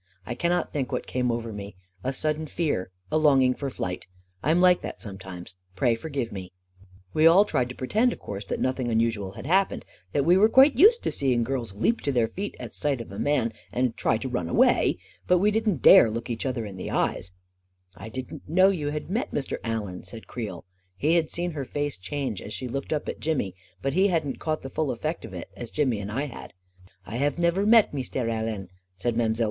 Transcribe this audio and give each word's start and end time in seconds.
"I 0.25 0.33
can 0.33 0.49
not 0.49 0.71
think 0.71 0.91
what 0.91 1.05
came 1.05 1.31
over 1.31 1.53
me— 1.53 1.75
a 2.03 2.11
sudden 2.11 2.47
fear— 2.47 2.89
a 3.11 3.19
longing 3.19 3.53
for 3.53 3.69
flight 3.69 4.07
I 4.41 4.49
am 4.49 4.59
like 4.59 4.81
that 4.81 4.99
sometimes! 4.99 5.53
Pray 5.75 5.93
forgive 5.93 6.31
me 6.31 6.51
I" 6.81 6.85
We 7.13 7.27
all 7.27 7.45
tried 7.45 7.69
to 7.69 7.75
pretend, 7.75 8.11
of 8.11 8.17
course, 8.17 8.43
that 8.45 8.59
nothing 8.59 8.87
unusual 8.89 9.33
had 9.33 9.45
happened— 9.45 9.85
that 10.13 10.25
we 10.25 10.37
were 10.37 10.49
quite 10.49 10.75
used 10.75 11.03
to 11.03 11.11
seeing 11.11 11.43
girls 11.43 11.75
leap 11.75 12.01
to 12.01 12.11
their 12.11 12.27
feet 12.27 12.55
at 12.59 12.73
sight 12.73 12.99
of 12.99 13.11
a 13.11 13.19
man 13.19 13.51
and 13.51 13.53
59 13.53 13.53
6o 13.53 13.53
A 13.53 13.53
KING 13.53 13.77
IN 13.77 13.83
BABYLON 13.83 13.93
try 13.97 14.17
to 14.17 14.29
run 14.29 14.49
away 14.49 14.79
I 14.79 14.97
But 15.27 15.37
we 15.37 15.51
didn't 15.51 15.81
dare 15.83 16.09
look 16.09 16.31
each 16.31 16.47
other 16.47 16.65
in 16.65 16.77
the 16.77 16.89
eyes 16.89 17.31
1" 17.93 18.05
I 18.07 18.09
didn't 18.09 18.49
know 18.49 18.69
you 18.69 18.89
had 18.89 19.07
met 19.07 19.31
Mr. 19.31 19.57
Allen/ 19.63 19.97
9 19.97 20.03
said 20.05 20.25
Creel. 20.25 20.65
He 20.97 21.13
had 21.13 21.29
seen 21.29 21.51
her 21.51 21.63
face 21.63 21.95
change 21.95 22.41
as 22.41 22.53
she 22.53 22.67
looked 22.67 22.91
up 22.91 23.07
at 23.07 23.19
Jimmy, 23.19 23.53
but 23.83 23.93
he 23.93 24.07
hadn't 24.07 24.39
caught 24.39 24.63
the 24.63 24.71
full 24.71 24.89
effect 24.89 25.23
of 25.25 25.35
it, 25.35 25.51
as 25.55 25.69
Jimmy 25.69 25.99
and 25.99 26.11
I 26.11 26.23
had." 26.23 26.53
I 27.05 27.17
have 27.17 27.37
never 27.37 27.67
met 27.67 27.93
Meestaire 27.93 28.29
Allen," 28.31 28.69
said 28.95 29.15
Mile. 29.15 29.33